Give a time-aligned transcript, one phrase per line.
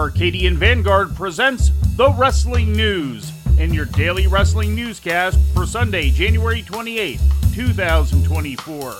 [0.00, 7.20] Arcadian Vanguard presents the Wrestling News in your daily wrestling newscast for Sunday, January 28,
[7.52, 8.94] 2024.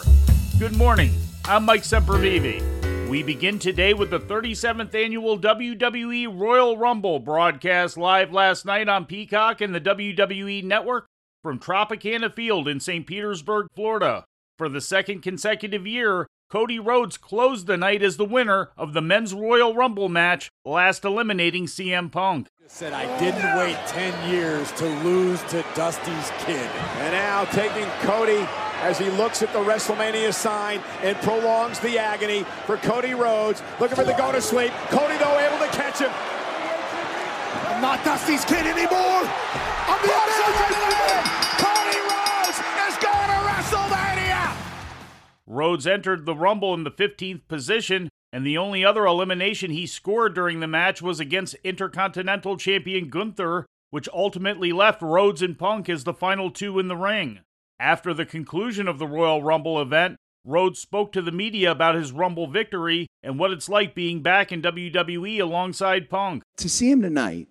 [0.59, 1.15] Good morning.
[1.47, 3.09] I'm Mike Sempervive.
[3.09, 9.07] We begin today with the 37th annual WWE Royal Rumble broadcast live last night on
[9.07, 11.07] Peacock and the WWE Network
[11.43, 13.07] from Tropicana Field in St.
[13.07, 14.27] Petersburg, Florida.
[14.59, 19.01] For the second consecutive year, Cody Rhodes closed the night as the winner of the
[19.01, 22.49] Men's Royal Rumble match, last eliminating CM Punk.
[22.67, 26.69] Said I didn't wait 10 years to lose to Dusty's kid.
[26.99, 28.45] And now taking Cody
[28.83, 33.63] as he looks at the WrestleMania sign and prolongs the agony for Cody Rhodes.
[33.79, 34.73] Looking for the go to sleep.
[34.89, 36.11] Cody, though, able to catch him.
[37.71, 39.23] I'm not Dusty's kid anymore.
[39.87, 41.50] I'm the Cody
[45.51, 50.33] Rhodes entered the Rumble in the 15th position, and the only other elimination he scored
[50.33, 56.05] during the match was against Intercontinental Champion Gunther, which ultimately left Rhodes and Punk as
[56.05, 57.41] the final two in the ring.
[57.81, 62.13] After the conclusion of the Royal Rumble event, Rhodes spoke to the media about his
[62.13, 66.45] Rumble victory and what it's like being back in WWE alongside Punk.
[66.59, 67.49] To see him tonight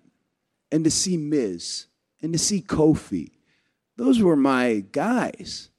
[0.72, 1.86] and to see Miz
[2.22, 3.32] and to see Kofi,
[3.98, 5.69] those were my guys.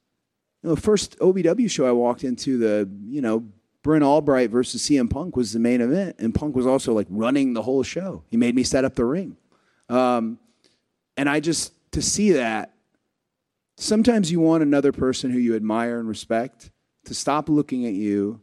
[0.62, 3.46] You know, the first OVW show I walked into, the, you know,
[3.84, 7.54] Brent Albright versus CM Punk was the main event, and Punk was also like running
[7.54, 8.24] the whole show.
[8.28, 9.38] He made me set up the ring.
[9.90, 10.38] Um,
[11.18, 12.74] and I just, to see that,
[13.78, 16.70] sometimes you want another person who you admire and respect
[17.06, 18.42] to stop looking at you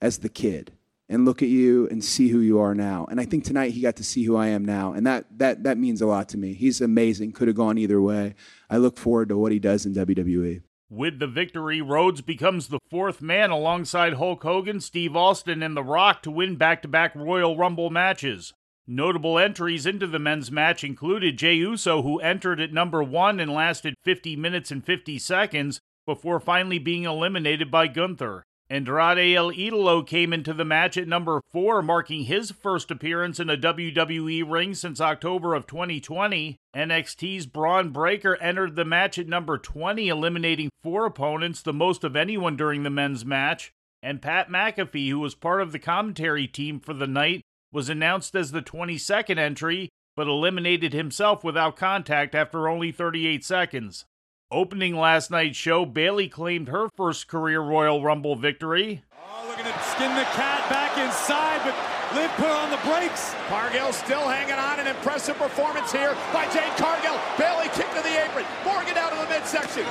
[0.00, 0.72] as the kid
[1.08, 3.06] and look at you and see who you are now.
[3.10, 5.64] And I think tonight he got to see who I am now, and that that
[5.64, 6.54] that means a lot to me.
[6.54, 7.32] He's amazing.
[7.32, 8.34] Could have gone either way.
[8.70, 10.62] I look forward to what he does in WWE.
[10.96, 15.82] With the victory, Rhodes becomes the fourth man alongside Hulk Hogan, Steve Austin, and The
[15.82, 18.52] Rock to win back to back Royal Rumble matches.
[18.86, 23.52] Notable entries into the men's match included Jey Uso, who entered at number one and
[23.52, 28.44] lasted 50 minutes and 50 seconds before finally being eliminated by Gunther.
[28.74, 33.48] Andrade El Idolo came into the match at number four, marking his first appearance in
[33.48, 36.56] a WWE ring since October of 2020.
[36.74, 42.16] NXT's Bron Breakker entered the match at number 20, eliminating four opponents, the most of
[42.16, 43.70] anyone during the men's match.
[44.02, 48.34] And Pat McAfee, who was part of the commentary team for the night, was announced
[48.34, 54.04] as the 22nd entry, but eliminated himself without contact after only 38 seconds.
[54.50, 59.02] Opening last night's show, Bayley claimed her first career Royal Rumble victory.
[59.12, 61.74] Oh, looking to skin the cat back inside, but
[62.14, 63.34] Liv put on the brakes.
[63.48, 64.78] Cargill still hanging on.
[64.78, 67.18] An impressive performance here by Jade Cargill.
[67.36, 68.44] Bayley kicked to the apron.
[68.64, 69.84] Morgan out to the midsection.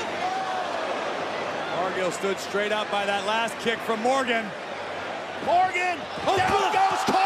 [1.75, 4.45] Cargill stood straight up by that last kick from Morgan.
[5.45, 5.99] Morgan.
[6.25, 7.22] Oh, down goes Cargill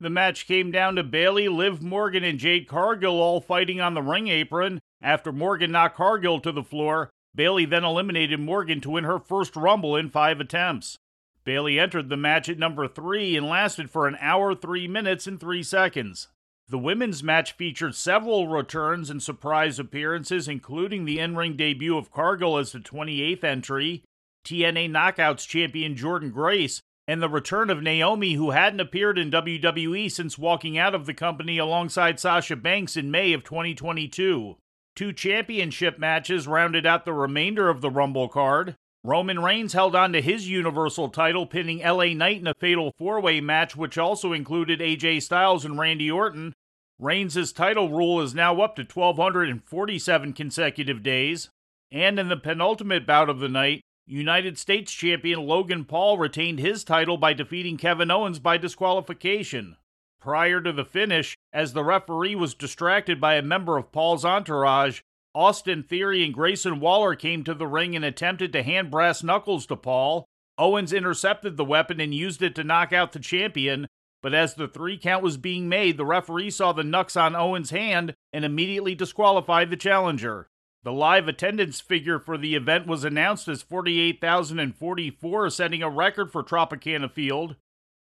[0.00, 4.00] The match came down to Bayley, Liv Morgan, and Jade Cargill all fighting on the
[4.00, 4.80] ring apron.
[5.02, 9.54] After Morgan knocked Cargill to the floor, Bayley then eliminated Morgan to win her first
[9.56, 10.96] Rumble in five attempts.
[11.44, 15.38] Bayley entered the match at number three and lasted for an hour, three minutes, and
[15.38, 16.28] three seconds.
[16.68, 22.10] The women's match featured several returns and surprise appearances, including the in ring debut of
[22.10, 24.04] Cargill as the 28th entry,
[24.46, 30.08] TNA Knockouts champion Jordynne Grace, and the return of Naomi, who hadn't appeared in WWE
[30.08, 34.56] since walking out of the company alongside Sasha Banks in May of 2022.
[34.94, 38.76] Two championship matches rounded out the remainder of the Rumble card.
[39.02, 43.20] Roman Reigns held on to his Universal title, pinning LA Knight in a fatal four
[43.20, 46.52] way match, which also included AJ Styles and Randy Orton.
[47.00, 51.48] Reigns' title rule is now up to 1,247 consecutive days.
[51.90, 56.82] And in the penultimate bout of the night, United States champion Logan Paul retained his
[56.82, 59.76] title by defeating Kevin Owens by disqualification.
[60.20, 65.00] Prior to the finish, as the referee was distracted by a member of Paul's entourage,
[65.32, 69.64] Austin Theory and Grayson Waller came to the ring and attempted to hand brass knuckles
[69.66, 70.26] to Paul.
[70.58, 73.86] Owens intercepted the weapon and used it to knock out the champion,
[74.22, 77.70] but as the three count was being made, the referee saw the knucks on Owens'
[77.70, 80.49] hand and immediately disqualified the challenger.
[80.82, 86.42] The live attendance figure for the event was announced as 48,044, setting a record for
[86.42, 87.56] Tropicana Field.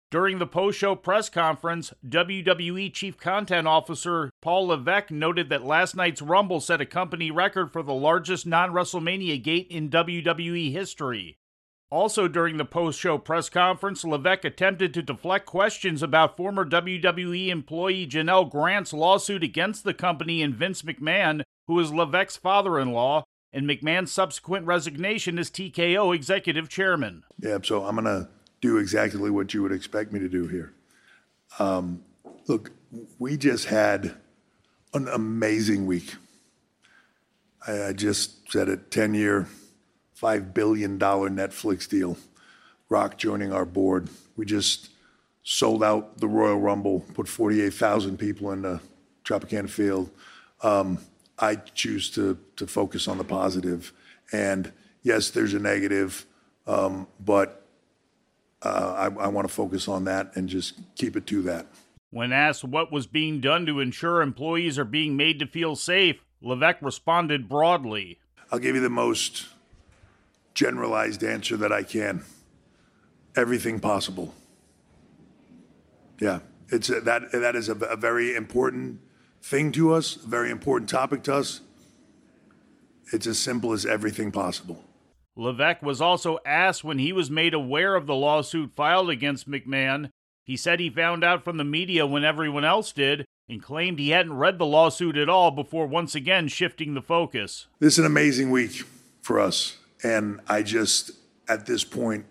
[0.09, 5.95] During the post show press conference, WWE Chief Content Officer Paul Levesque noted that last
[5.95, 11.37] night's Rumble set a company record for the largest non WrestleMania gate in WWE history.
[11.91, 17.49] Also, during the post show press conference, Levesque attempted to deflect questions about former WWE
[17.49, 22.91] employee Janelle Grant's lawsuit against the company and Vince McMahon, who is Levesque's father in
[22.91, 27.23] law, and McMahon's subsequent resignation as TKO executive chairman.
[27.39, 28.27] Yeah, so I'm going to
[28.61, 30.73] do exactly what you would expect me to do here.
[31.59, 32.03] Um,
[32.47, 32.71] look,
[33.19, 34.15] we just had
[34.93, 36.15] an amazing week.
[37.67, 39.47] I, I just said it 10 year,
[40.19, 42.17] $5 billion Netflix deal.
[42.89, 44.09] Rock joining our board.
[44.35, 44.89] We just
[45.43, 48.79] sold out the Royal Rumble, put 48,000 people in the
[49.25, 50.09] Tropicana Field.
[50.61, 50.99] Um,
[51.43, 53.91] I choose to, to focus on the positive.
[54.31, 56.25] And yes, there's a negative,
[56.65, 57.65] um, but
[58.61, 61.67] uh, I, I want to focus on that and just keep it to that.
[62.11, 66.23] When asked what was being done to ensure employees are being made to feel safe,
[66.41, 68.19] Levesque responded broadly.
[68.51, 69.47] I'll give you the most
[70.53, 72.23] generalized answer that I can.
[73.35, 74.33] Everything possible.
[76.19, 78.99] Yeah, it's a, that that is a, a very important
[79.43, 81.61] thing to us, a very important topic to us.
[83.11, 84.83] It's as simple as everything possible.
[85.35, 90.09] Levesque was also asked when he was made aware of the lawsuit filed against McMahon.
[90.45, 94.11] He said he found out from the media when everyone else did and claimed he
[94.11, 97.67] hadn't read the lawsuit at all before once again shifting the focus.
[97.79, 98.83] This is an amazing week
[99.21, 99.77] for us.
[100.03, 101.11] And I just,
[101.47, 102.25] at this point,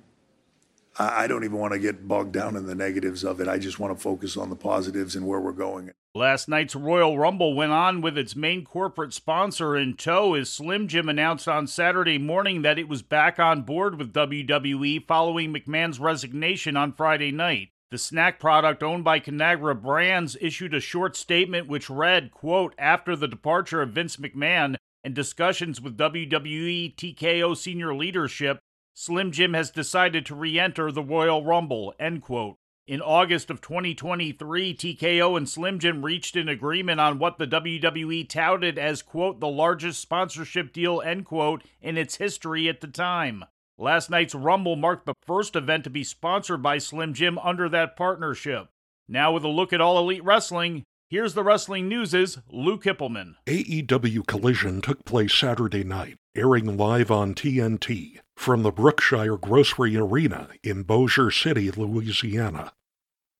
[0.98, 3.48] I don't even want to get bogged down in the negatives of it.
[3.48, 5.90] I just want to focus on the positives and where we're going.
[6.14, 10.88] Last night's Royal Rumble went on with its main corporate sponsor in tow as Slim
[10.88, 15.98] Jim announced on Saturday morning that it was back on board with WWE following McMahon's
[15.98, 17.70] resignation on Friday night.
[17.90, 23.16] The snack product owned by Conagra Brands issued a short statement which read, quote, after
[23.16, 28.60] the departure of Vince McMahon and discussions with WWE TKO senior leadership,
[28.94, 32.56] Slim Jim has decided to re-enter the Royal Rumble, end quote.
[32.86, 38.28] In August of 2023, TKO and Slim Jim reached an agreement on what the WWE
[38.28, 43.44] touted as, quote, the largest sponsorship deal, end quote, in its history at the time.
[43.78, 47.96] Last night's Rumble marked the first event to be sponsored by Slim Jim under that
[47.96, 48.68] partnership.
[49.08, 53.36] Now, with a look at All Elite Wrestling, here's the wrestling news' Lou Kipilman.
[53.46, 60.48] AEW Collision took place Saturday night, airing live on TNT from the Brookshire Grocery Arena
[60.62, 62.72] in Bossier City, Louisiana.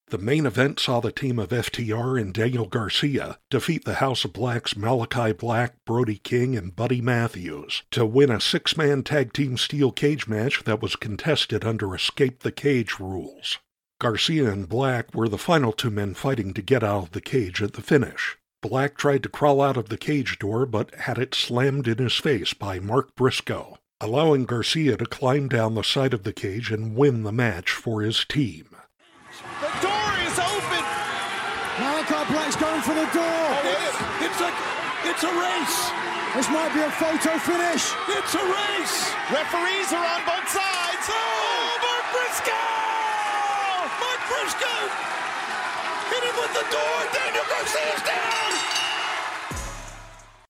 [0.09, 4.35] The main event saw the team of FTR and Daniel Garcia defeat the House of
[4.35, 9.57] Black's Malachi Black, Brody King, and Buddy Matthews to win a six man tag team
[9.57, 13.59] steel cage match that was contested under Escape the Cage rules.
[13.99, 17.63] Garcia and Black were the final two men fighting to get out of the cage
[17.63, 18.37] at the finish.
[18.63, 22.15] Black tried to crawl out of the cage door but had it slammed in his
[22.15, 26.97] face by Mark Briscoe allowing Garcia to climb down the side of the cage and
[26.99, 28.67] win the match for his team.
[29.63, 30.83] The door is open.
[31.79, 33.23] Malachi Black's going for the door.
[33.23, 33.95] Oh, it
[34.27, 34.51] it's a,
[35.07, 35.79] it's a race.
[36.35, 37.95] This might be a photo finish.
[38.11, 38.97] It's a race.
[39.31, 41.07] Referees are on both sides.
[41.07, 42.59] Oh, Mark Briscoe!
[44.03, 45.22] Mark Briscoe!
[46.37, 46.99] With the door.
[47.13, 47.45] Daniel
[48.07, 48.33] down.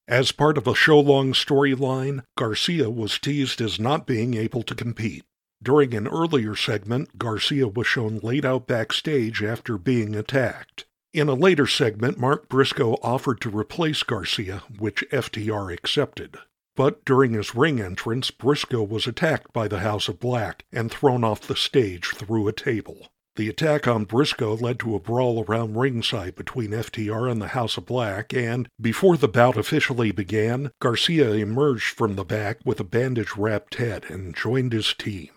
[0.07, 4.75] As part of a show long storyline, Garcia was teased as not being able to
[4.75, 5.25] compete.
[5.63, 10.85] During an earlier segment, Garcia was shown laid out backstage after being attacked.
[11.13, 16.39] In a later segment, Mark Briscoe offered to replace Garcia, which FTR accepted.
[16.75, 21.23] But during his ring entrance, Briscoe was attacked by the House of Black and thrown
[21.23, 23.09] off the stage through a table.
[23.37, 27.79] The attack on Briscoe led to a brawl around ringside between FTR and the House
[27.79, 32.85] of Black, and before the bout officially began, Garcia emerged from the back with a
[32.85, 35.31] bandage wrapped head and joined his team.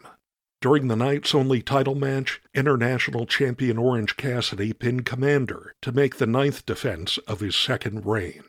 [0.59, 6.27] During the night's only title match, International Champion Orange Cassidy pinned Komander to make the
[6.27, 8.43] ninth defense of his second reign.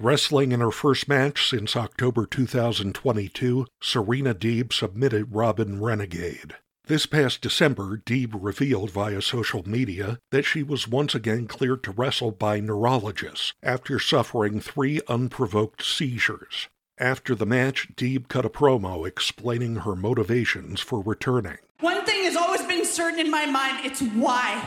[0.00, 6.56] Wrestling in her first match since October 2022, Serena Deeb submitted Robyn Renegade.
[6.88, 11.90] This past December, Deeb revealed via social media that she was once again cleared to
[11.90, 16.68] wrestle by neurologists after suffering three unprovoked seizures.
[16.98, 21.58] After the match, Deeb cut a promo explaining her motivations for returning.
[21.80, 24.66] One thing has always been certain in my mind it's why.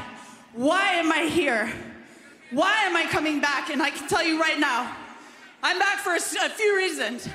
[0.53, 1.73] Why am I here?
[2.51, 3.71] Why am I coming back?
[3.71, 4.95] And I can tell you right now,
[5.63, 7.27] I'm back for a, a few reasons.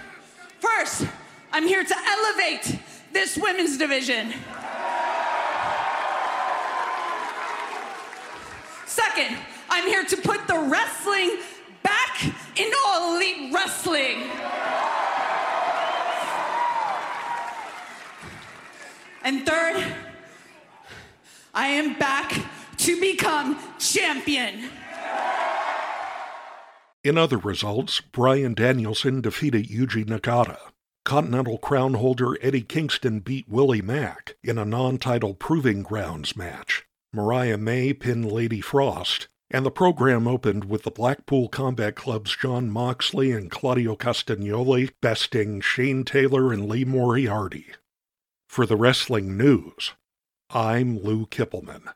[0.60, 1.08] First,
[1.50, 2.78] I'm here to elevate
[3.12, 4.32] this women's division.
[9.16, 9.38] Second,
[9.70, 11.38] I'm here to put the wrestling
[11.82, 12.22] back
[12.54, 14.24] in all elite wrestling.
[19.22, 19.86] And third,
[21.54, 22.44] I am back
[22.76, 24.68] to become champion.
[27.02, 30.58] In other results, Bryan Danielson defeated Yuji Nagata.
[31.06, 36.86] Continental Crown holder Eddie Kingston beat Willie Mack in a non title Proving Grounds match.
[37.16, 42.68] Mariah May pinned Lady Frost, and the program opened with the Blackpool Combat Club's Jon
[42.68, 47.68] Moxley and Claudio Castagnoli besting Shane Taylor and Lee Moriarty.
[48.50, 49.94] For the wrestling news,
[50.50, 51.88] I'm Lou Kipilman.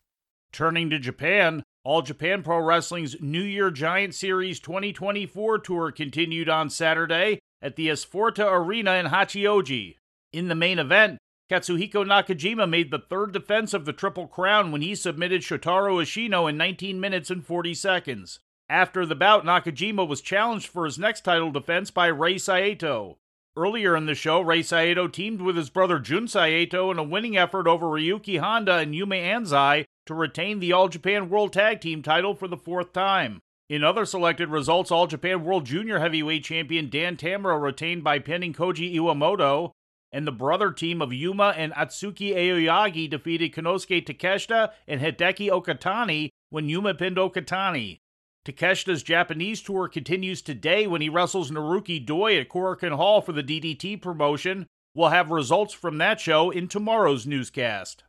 [0.53, 6.71] Turning to Japan, All Japan Pro Wrestling's New Year Giant Series 2024 tour continued on
[6.71, 9.97] Saturday at the Esforta Arena in Hachioji.
[10.33, 11.19] In the main event,
[11.51, 16.49] Katsuhiko Nakajima made the third defense of the Triple Crown when he submitted Shotaro Ashino
[16.49, 18.39] in 19 minutes and 40 seconds.
[18.69, 23.19] After the bout, Nakajima was challenged for his next title defense by Rei Saito.
[23.57, 27.37] Earlier in the show, Rei Saito teamed with his brother Jun Saito in a winning
[27.37, 32.01] effort over Ryuki Honda and Yuma Anzai to retain the All Japan World Tag Team
[32.01, 33.41] title for the fourth time.
[33.69, 38.53] In other selected results, All Japan World Junior Heavyweight Champion Dan Tamura retained by pinning
[38.53, 39.73] Koji Iwamoto,
[40.13, 46.31] and the brother team of Yuma and Atsuki Aoyagi defeated Konosuke Takeshita and Hideki Okatani
[46.51, 48.01] when Yuma pinned Okatani.
[48.45, 53.43] Takeshita's Japanese tour continues today when he wrestles Naruki Doi at Korakuen Hall for the
[53.43, 54.67] DDT promotion.
[54.95, 58.03] We'll have results from that show in tomorrow's newscast.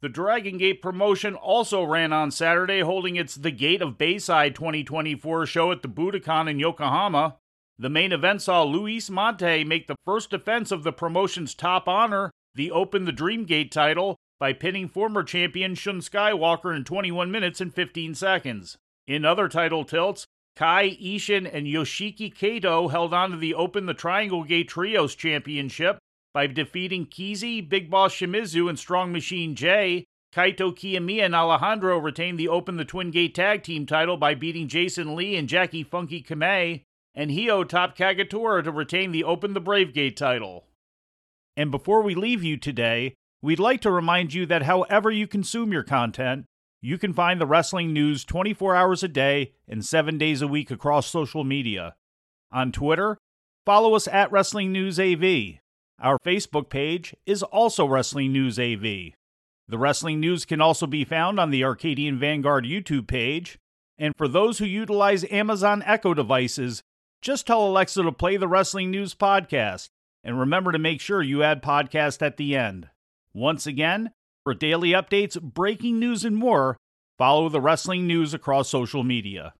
[0.00, 5.46] The Dragon Gate promotion also ran on Saturday, holding its The Gate of Bayside 2024
[5.46, 7.36] show at the Budokan in Yokohama.
[7.78, 12.30] The main event saw Luis Mante make the first defense of the promotion's top honor,
[12.54, 17.74] the Open the Dreamgate title, by pinning former champion Shun Skywalker in 21 minutes and
[17.74, 18.78] 15 seconds.
[19.06, 23.92] In other title tilts, Kai Ishin and Yoshiki Kato held on to the Open the
[23.92, 25.98] Triangle Gate Trios Championship
[26.32, 30.04] by defeating Kizi, Big Boss Shimizu, and Strong Machine J.
[30.34, 34.66] Kaito Kiyomiya and Alejandro retained the Open the Twin Gate Tag Team title by beating
[34.66, 36.82] Jason Lee and Jackie Funky Kamei
[37.16, 40.66] and Hio topped Kagetora to retain the Open the Brave Gate title.
[41.56, 45.72] And before we leave you today, we'd like to remind you that however you consume
[45.72, 46.44] your content,
[46.82, 50.70] you can find the wrestling news 24 hours a day and 7 days a week
[50.70, 51.94] across social media.
[52.52, 53.16] On Twitter,
[53.64, 55.58] follow us at Wrestling News AV.
[55.98, 59.14] Our Facebook page is also Wrestling News AV.
[59.68, 63.58] The Wrestling News can also be found on the Arcadian Vanguard YouTube page.
[63.98, 66.82] And for those who utilize Amazon Echo devices,
[67.20, 69.88] just tell Alexa to play the Wrestling News Podcast,
[70.22, 72.88] and remember to make sure you add podcast at the end.
[73.32, 74.10] Once again,
[74.44, 76.76] for daily updates, breaking news, and more,
[77.18, 79.54] follow the Wrestling News across social media.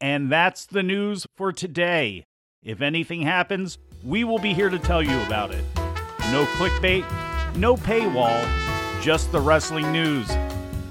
[0.00, 2.24] And that's the news for today.
[2.62, 5.64] If anything happens, we will be here to tell you about it.
[6.30, 7.04] No clickbait,
[7.56, 8.46] no paywall,
[9.02, 10.28] just the wrestling news.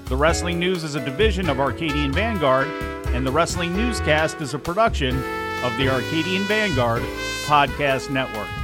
[0.06, 2.66] The Wrestling News is a division of Arcadian Vanguard,
[3.14, 5.16] and the Wrestling Newscast is a production
[5.62, 7.02] of the Arcadian Vanguard
[7.46, 8.59] Podcast Network.